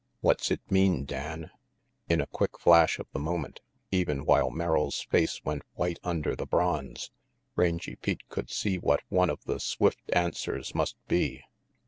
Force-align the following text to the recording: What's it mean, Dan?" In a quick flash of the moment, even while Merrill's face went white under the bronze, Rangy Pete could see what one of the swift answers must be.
What's 0.21 0.49
it 0.49 0.61
mean, 0.67 1.05
Dan?" 1.05 1.51
In 2.09 2.21
a 2.21 2.25
quick 2.25 2.57
flash 2.57 2.97
of 2.97 3.05
the 3.13 3.19
moment, 3.19 3.59
even 3.91 4.25
while 4.25 4.49
Merrill's 4.49 5.01
face 5.01 5.45
went 5.45 5.61
white 5.75 5.99
under 6.03 6.35
the 6.35 6.47
bronze, 6.47 7.11
Rangy 7.55 7.97
Pete 7.97 8.27
could 8.27 8.49
see 8.49 8.79
what 8.79 9.01
one 9.09 9.29
of 9.29 9.43
the 9.43 9.59
swift 9.59 10.01
answers 10.11 10.73
must 10.73 10.95
be. 11.07 11.43